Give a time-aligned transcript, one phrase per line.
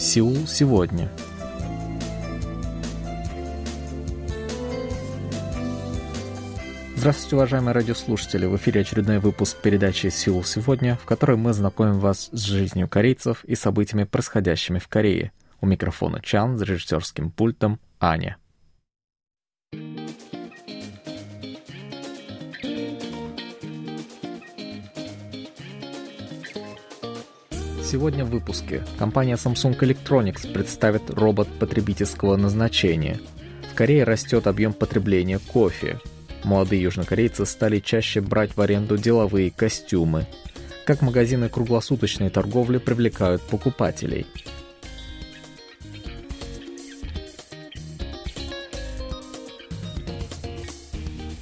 [0.00, 1.10] Сеул сегодня.
[6.96, 8.46] Здравствуйте, уважаемые радиослушатели!
[8.46, 13.44] В эфире очередной выпуск передачи «Сеул сегодня», в которой мы знакомим вас с жизнью корейцев
[13.44, 15.32] и событиями, происходящими в Корее.
[15.60, 18.38] У микрофона Чан с режиссерским пультом Аня.
[27.90, 33.18] Сегодня в выпуске компания Samsung Electronics представит робот потребительского назначения.
[33.72, 35.98] В Корее растет объем потребления кофе.
[36.44, 40.28] Молодые южнокорейцы стали чаще брать в аренду деловые костюмы.
[40.86, 44.24] Как магазины круглосуточной торговли привлекают покупателей.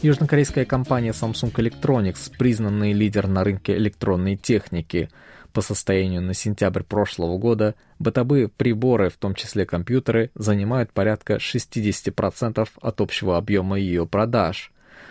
[0.01, 5.11] Южнокорейская компания Samsung Electronics, признанный лидер на рынке электронной техники–
[5.59, 12.69] по состоянию на сентябрь прошлого года бытовые приборы, в том числе компьютеры, занимают порядка 60%
[12.81, 14.71] от общего объема ее продаж.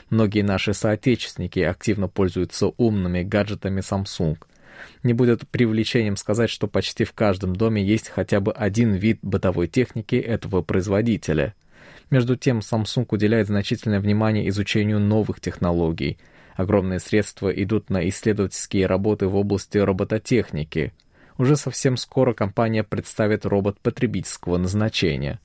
[0.09, 4.37] Многие наши соотечественники активно пользуются умными гаджетами Samsung.
[5.03, 9.67] Не будет привлечением сказать, что почти в каждом доме есть хотя бы один вид бытовой
[9.67, 11.55] техники этого производителя.
[12.09, 16.17] Между тем, Samsung уделяет значительное внимание изучению новых технологий–
[16.57, 20.91] Огромные средства идут на исследовательские работы в области робототехники.
[21.37, 25.39] Уже совсем скоро компания представит робот потребительского назначения.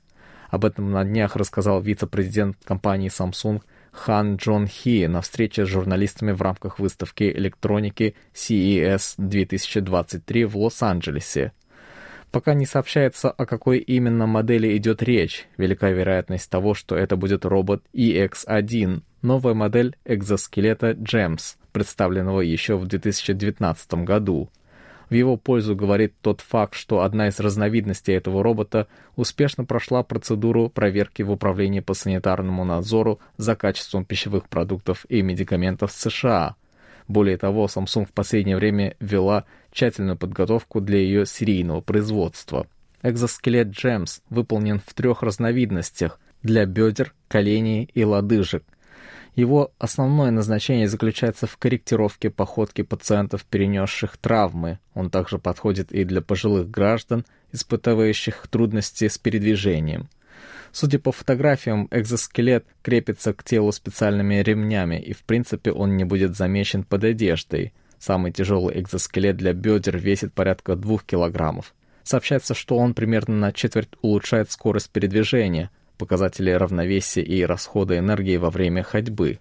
[0.49, 6.33] Об этом на днях рассказал вице-президент компании Samsung Хан Джон Хи на встрече с журналистами
[6.33, 11.53] в рамках выставки электроники CES 2023 в Лос-Анджелесе.
[12.33, 15.47] Пока не сообщается, о какой именно модели идет речь.
[15.59, 22.87] Велика вероятность того, что это будет робот EX1, новая модель экзоскелета GEMS, представленного еще в
[22.87, 24.49] 2019 году.
[25.11, 30.71] В его пользу говорит тот факт, что одна из разновидностей этого робота успешно прошла процедуру
[30.71, 36.57] проверки в Управлении по санитарному надзору за качеством пищевых продуктов и медикаментов США–
[37.13, 42.67] более того, Samsung в последнее время вела тщательную подготовку для ее серийного производства.
[43.03, 48.65] Экзоскелет GEMS выполнен в трех разновидностях для бедер, коленей и лодыжек.
[49.35, 54.79] Его основное назначение заключается в корректировке походки пациентов, перенесших травмы.
[54.95, 60.09] Он также подходит и для пожилых граждан, испытывающих трудности с передвижением.
[60.73, 66.35] Судя по фотографиям, экзоскелет крепится к телу специальными ремнями, и в принципе он не будет
[66.35, 67.75] замечен под одеждой.
[67.99, 71.75] Самый тяжелый экзоскелет для бедер весит порядка 2 килограммов.
[72.05, 78.51] Сообщается, что он примерно на четверть улучшает скорость передвижения, показатели равновесия и расхода энергии во
[78.51, 79.41] время ходьбы.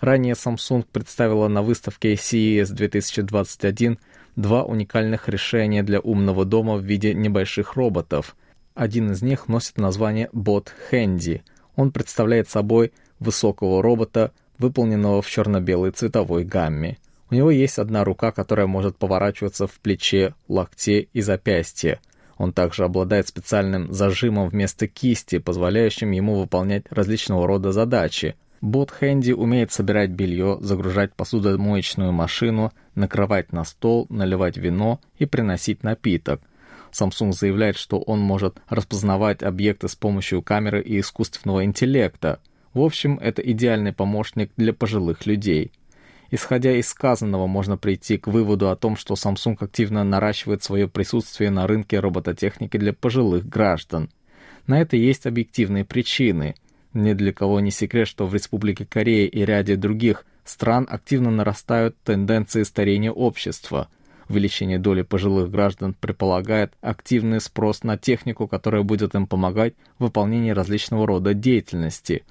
[0.00, 3.98] Ранее Samsung представила на выставке CES 2021
[4.36, 8.34] два уникальных решения для умного дома в виде небольших роботов–
[8.74, 11.42] один из них носит название Бот Хэнди.
[11.76, 16.98] Он представляет собой высокого робота, выполненного в черно-белой цветовой гамме.
[17.30, 22.00] У него есть одна рука, которая может поворачиваться в плече, локте и запястье.
[22.36, 28.36] Он также обладает специальным зажимом вместо кисти, позволяющим ему выполнять различного рода задачи.
[28.60, 35.82] Бот Хэнди умеет собирать белье, загружать посудомоечную машину, накрывать на стол, наливать вино и приносить
[35.82, 36.40] напиток.
[36.92, 42.40] Samsung заявляет, что он может распознавать объекты с помощью камеры и искусственного интеллекта.
[42.74, 45.72] В общем, это идеальный помощник для пожилых людей.
[46.30, 51.50] Исходя из сказанного, можно прийти к выводу о том, что Samsung активно наращивает свое присутствие
[51.50, 54.10] на рынке робототехники для пожилых граждан.
[54.66, 56.54] На это есть объективные причины.
[56.94, 61.96] Ни для кого не секрет, что в Республике Корея и ряде других стран активно нарастают
[62.02, 63.88] тенденции старения общества–
[64.32, 70.52] Увеличение доли пожилых граждан предполагает активный спрос на технику, которая будет им помогать в выполнении
[70.52, 72.24] различного рода деятельности.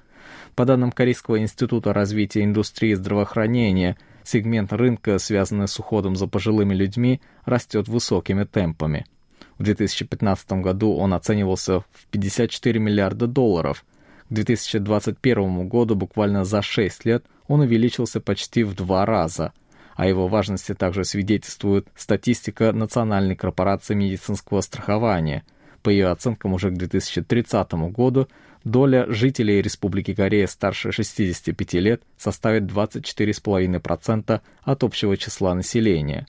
[0.56, 7.20] По данным Корейского института развития индустрии здравоохранения, сегмент рынка, связанный с уходом за пожилыми людьми,
[7.44, 9.06] растет высокими темпами.
[9.58, 13.84] В 2015 году он оценивался в 54 миллиарда долларов.
[14.28, 19.52] К 2021 году, буквально за 6 лет, он увеличился почти в два раза–
[19.94, 25.44] о его важности также свидетельствует статистика Национальной корпорации медицинского страхования.
[25.82, 28.28] По ее оценкам, уже к 2030 году
[28.64, 36.26] доля жителей Республики Корея старше 65 лет составит 24,5% от общего числа населения.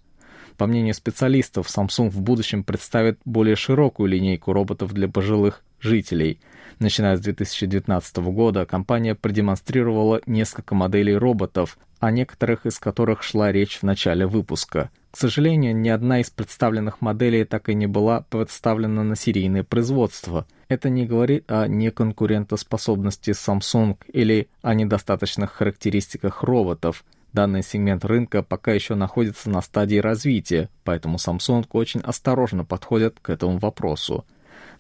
[0.58, 6.40] По мнению специалистов, Samsung в будущем представит более широкую линейку роботов для пожилых жителей.
[6.84, 13.78] Начиная с 2019 года, компания продемонстрировала несколько моделей роботов, о некоторых из которых шла речь
[13.78, 14.90] в начале выпуска.
[15.12, 20.46] К сожалению, ни одна из представленных моделей так и не была представлена на серийное производство.
[20.68, 27.06] Это не говорит о неконкурентоспособности Samsung или о недостаточных характеристиках роботов.
[27.32, 33.30] Данный сегмент рынка пока еще находится на стадии развития, поэтому Samsung очень осторожно подходит к
[33.30, 34.26] этому вопросу.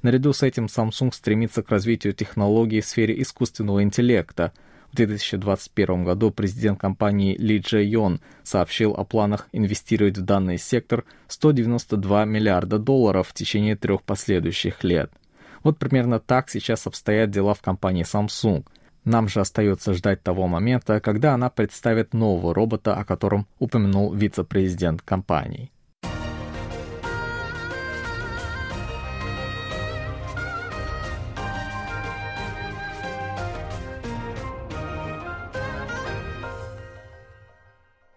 [0.03, 4.51] Наряду с этим Samsung стремится к развитию технологий в сфере искусственного интеллекта.
[4.91, 11.05] В 2021 году президент компании Ли Джей Йон сообщил о планах инвестировать в данный сектор
[11.29, 15.09] 192 миллиарда долларов в течение трех последующих лет.
[15.63, 18.65] Вот примерно так сейчас обстоят дела в компании Samsung.
[19.05, 25.01] Нам же остается ждать того момента, когда она представит нового робота, о котором упомянул вице-президент
[25.01, 25.72] компании.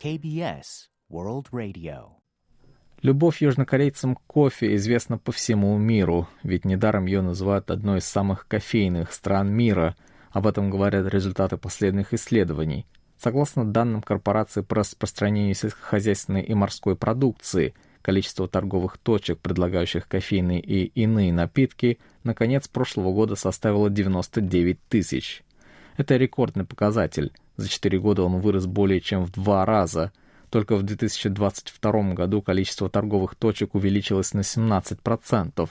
[0.06, 2.10] KBS World Radio.
[3.02, 8.46] Любовь южнокорейцам к кофе известна по всему миру, ведь недаром ее называют одной из самых
[8.46, 9.96] кофейных стран мира.
[10.30, 12.86] Об этом говорят результаты последних исследований.
[13.18, 20.84] Согласно данным корпорации по распространению сельскохозяйственной и морской продукции, количество торговых точек, предлагающих кофейные и
[20.84, 25.42] иные напитки, на конец прошлого года составило 99 тысяч.
[25.96, 30.12] Это рекордный показатель– за 4 года он вырос более чем в два раза.
[30.50, 35.68] Только в 2022 году количество торговых точек увеличилось на 17%.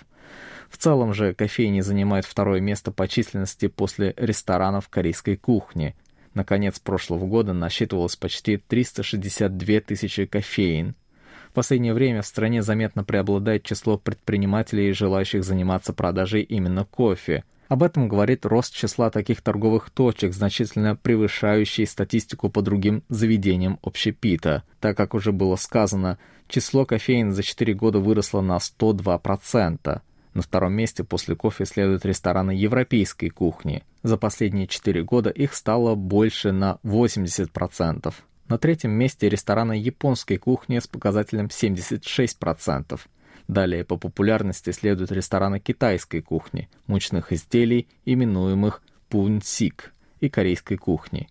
[0.69, 5.95] В целом же кофейни занимают второе место по численности после ресторанов корейской кухни.
[6.33, 10.95] На конец прошлого года насчитывалось почти 362 тысячи кофеин.
[11.49, 17.83] В последнее время в стране заметно преобладает число предпринимателей, желающих заниматься продажей именно кофе– об
[17.83, 24.63] этом говорит рост числа таких торговых точек, значительно превышающий статистику по другим заведениям общепита.
[24.79, 26.17] Так как уже было сказано,
[26.47, 30.01] число кофеин за 4 года выросло на 102%.
[30.35, 33.83] На втором месте после кофе следуют рестораны европейской кухни.
[34.03, 38.13] За последние 4 года их стало больше на 80%.
[38.47, 42.99] На третьем месте рестораны японской кухни с показателем 76%.
[43.47, 51.27] Далее по популярности следуют рестораны китайской кухни, мучных изделий, именуемых пунсик, и корейской кухни.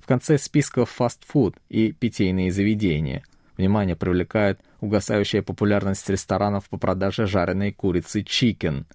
[0.00, 3.22] В конце списка фастфуд и питейные заведения.
[3.56, 8.86] Внимание привлекает угасающая популярность ресторанов по продаже жареной курицы чикен.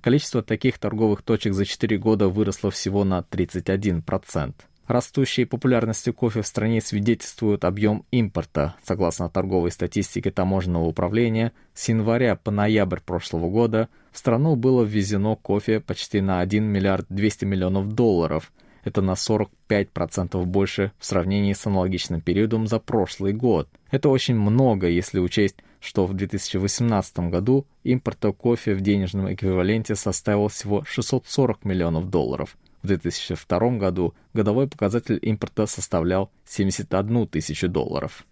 [0.00, 4.54] Количество таких торговых точек за 4 года выросло всего на 31%.
[4.92, 8.74] Растущей популярности кофе в стране свидетельствует объем импорта.
[8.84, 15.34] Согласно торговой статистике таможенного управления, с января по ноябрь прошлого года в страну было ввезено
[15.34, 18.52] кофе почти на 1 миллиард 200 миллионов долларов.
[18.84, 23.70] Это на 45% больше в сравнении с аналогичным периодом за прошлый год.
[23.90, 30.48] Это очень много, если учесть, что в 2018 году импорт кофе в денежном эквиваленте составил
[30.48, 38.24] всего 640 миллионов долларов– в 2002 году годовой показатель импорта составлял 71 тысячу долларов.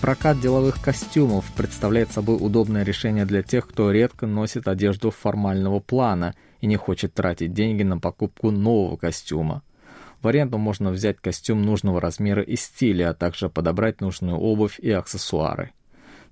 [0.00, 6.34] Прокат деловых костюмов представляет собой удобное решение для тех, кто редко носит одежду формального плана
[6.62, 9.62] и не хочет тратить деньги на покупку нового костюма.
[10.22, 14.90] В аренду можно взять костюм нужного размера и стиля, а также подобрать нужную обувь и
[14.90, 15.72] аксессуары.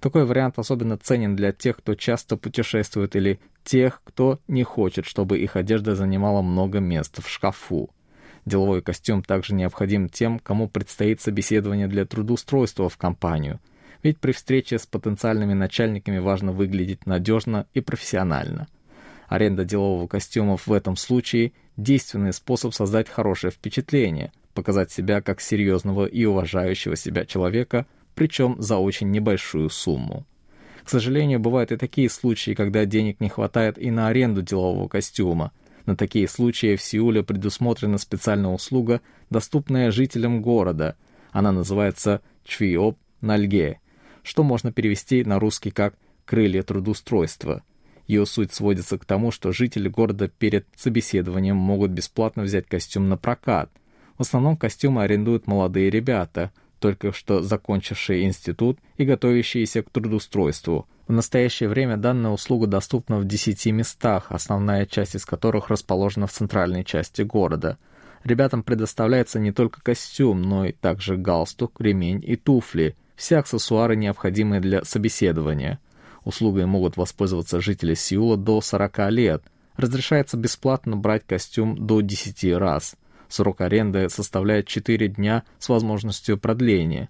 [0.00, 5.38] Такой вариант особенно ценен для тех, кто часто путешествует или тех, кто не хочет, чтобы
[5.38, 7.90] их одежда занимала много места в шкафу.
[8.44, 13.58] Деловой костюм также необходим тем, кому предстоит собеседование для трудоустройства в компанию.
[14.02, 18.68] Ведь при встрече с потенциальными начальниками важно выглядеть надежно и профессионально.
[19.28, 26.06] Аренда делового костюма в этом случае– действенный способ создать хорошее впечатление, показать себя как серьезного
[26.06, 30.26] и уважающего себя человека, причем за очень небольшую сумму.
[30.82, 35.52] К сожалению, бывают и такие случаи, когда денег не хватает и на аренду делового костюма.
[35.84, 40.96] На такие случаи в Сеуле предусмотрена специальная услуга, доступная жителям города.
[41.30, 43.80] Она называется «Чвиоп Нальге»,
[44.22, 45.94] что можно перевести на русский как
[46.24, 47.62] «крылья трудоустройства».
[48.08, 53.18] Ее суть сводится к тому, что жители города перед собеседованием могут бесплатно взять костюм на
[53.18, 53.70] прокат.
[54.16, 56.50] В основном костюмы арендуют молодые ребята,
[56.80, 60.88] только что закончившие институт и готовящиеся к трудоустройству.
[61.06, 66.32] В настоящее время данная услуга доступна в 10 местах, основная часть из которых расположена в
[66.32, 67.78] центральной части города.
[68.24, 74.60] Ребятам предоставляется не только костюм, но и также галстук, ремень и туфли, все аксессуары, необходимые
[74.60, 75.78] для собеседования.
[76.28, 79.42] Услугой могут воспользоваться жители Сеула до 40 лет.
[79.78, 82.96] Разрешается бесплатно брать костюм до 10 раз.
[83.30, 87.08] Срок аренды составляет 4 дня с возможностью продления.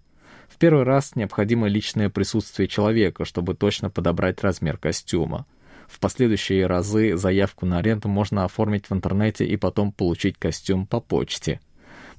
[0.49, 5.47] В первый раз необходимо личное присутствие человека, чтобы точно подобрать размер костюма.
[5.89, 11.01] В последующие разы заявку на аренду можно оформить в интернете и потом получить костюм по
[11.01, 11.61] почте.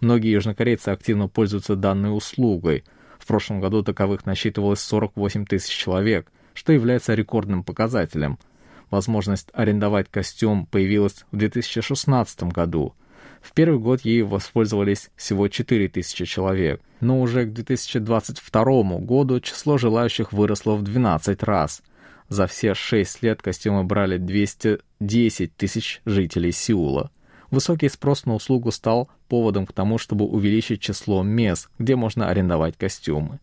[0.01, 2.83] Многие южнокорейцы активно пользуются данной услугой.
[3.19, 6.29] В прошлом году таковых насчитывалось 48 тысяч человек,
[6.59, 8.37] что является рекордным показателем.
[8.91, 12.95] Возможность арендовать костюм появилась в 2016 году.
[13.41, 20.33] В первый год ею воспользовались всего 4000 человек, но уже к 2022 году число желающих
[20.33, 21.81] выросло в 12 раз.
[22.27, 27.09] За все шесть лет костюмы брали 210 тысяч жителей Сеула.
[27.51, 32.75] Высокий спрос на услугу стал поводом к тому, чтобы увеличить число мест, где можно арендовать
[32.77, 33.39] костюмы.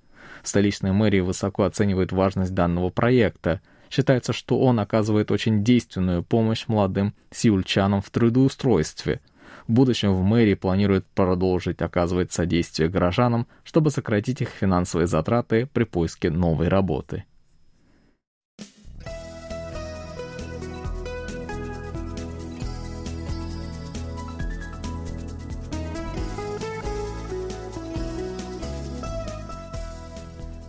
[0.47, 3.61] Столичная мэрия высоко оценивает важность данного проекта.
[3.91, 9.21] Считается, что он оказывает очень действенную помощь молодым сеульчанам в трудоустройстве.
[9.67, 15.83] В будущем в мэрии планируют продолжить оказывать содействие горожанам, чтобы сократить их финансовые затраты при
[15.83, 17.25] поиске новой работы.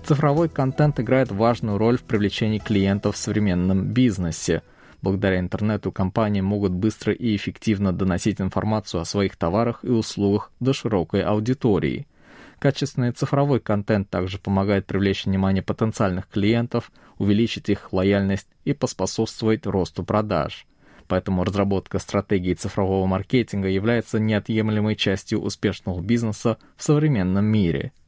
[0.08, 4.62] Цифровой контент играет важную роль в привлечении клиентов в современном бизнесе.
[5.02, 10.72] Благодаря интернету компании могут быстро и эффективно доносить информацию о своих товарах и услугах до
[10.72, 12.08] широкой аудитории.
[12.58, 20.06] Качественный цифровой контент также помогает привлечь внимание потенциальных клиентов, увеличить их лояльность и поспособствовать росту
[20.06, 20.68] продаж.
[21.10, 27.92] Поэтому разработка стратегии цифрового маркетинга является неотъемлемой частью успешного бизнеса в современном мире–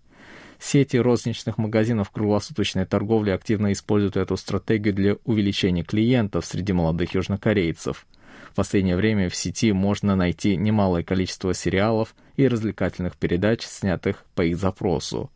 [0.60, 8.06] Сети розничных магазинов круглосуточной торговли активно используют эту стратегию для увеличения клиентов среди молодых южнокорейцев.
[8.52, 14.42] В последнее время в сети можно найти немалое количество сериалов и развлекательных передач, снятых по
[14.42, 15.32] их запросу.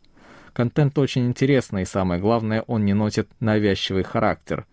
[0.52, 4.66] Контент очень интересный и, самое главное, он не носит навязчивый характер.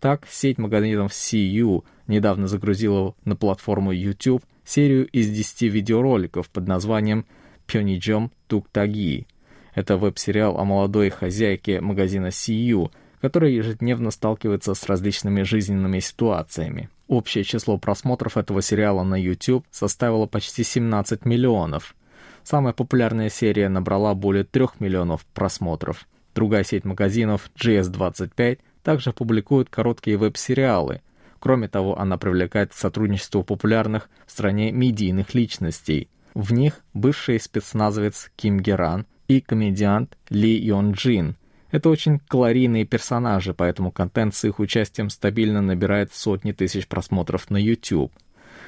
[0.00, 7.24] Так, сеть магазинов CU недавно загрузила на платформу YouTube серию из 10 видеороликов под названием
[7.66, 9.26] «Пёниджом Туктаги»,
[9.74, 16.90] это веб-сериал о молодой хозяйке магазина CU, которая ежедневно сталкивается с различными жизненными ситуациями.
[17.08, 21.94] Общее число просмотров этого сериала на YouTube составило почти 17 миллионов.
[22.42, 26.06] Самая популярная серия набрала более 3 миллионов просмотров.
[26.34, 31.02] Другая сеть магазинов GS25 также публикует короткие веб-сериалы.
[31.38, 36.08] Кроме того, она привлекает к сотрудничеству популярных в стране медийных личностей.
[36.34, 41.36] В них бывший спецназовец Ким Геран и комедиант Ли Йон Джин.
[41.70, 47.56] Это очень калорийные персонажи, поэтому контент с их участием стабильно набирает сотни тысяч просмотров на
[47.56, 48.12] YouTube.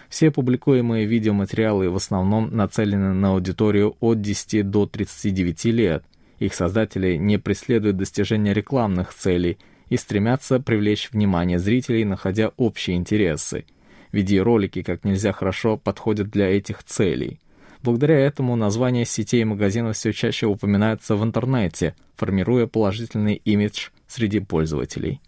[0.08, 6.04] Все публикуемые видеоматериалы в основном нацелены на аудиторию от 10 до 39 лет.
[6.38, 9.58] Их создатели не преследуют достижения рекламных целей
[9.90, 13.66] и стремятся привлечь внимание зрителей, находя общие интересы.
[14.12, 17.38] Видеоролики как нельзя хорошо подходят для этих целей.
[17.84, 24.40] Благодаря этому названия сетей и магазинов все чаще упоминаются в интернете, формируя положительный имидж среди
[24.40, 25.20] пользователей.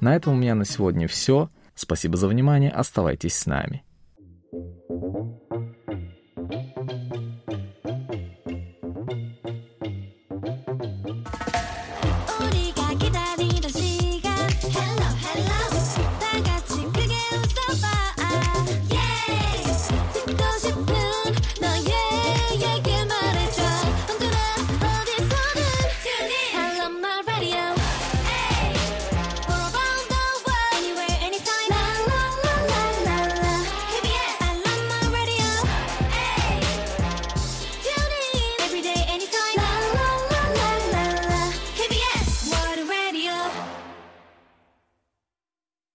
[0.00, 1.50] На этом у меня на сегодня все.
[1.76, 3.84] Спасибо за внимание, оставайтесь с нами.